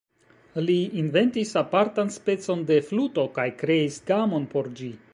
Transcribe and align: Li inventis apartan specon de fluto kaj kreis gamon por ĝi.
Li 0.69 0.77
inventis 1.01 1.51
apartan 1.61 2.11
specon 2.17 2.65
de 2.73 2.81
fluto 2.91 3.29
kaj 3.39 3.49
kreis 3.63 4.03
gamon 4.13 4.53
por 4.57 4.77
ĝi. 4.83 4.95